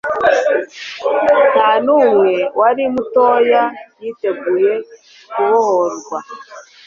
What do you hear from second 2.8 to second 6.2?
mutoya yiteguye kubohorwa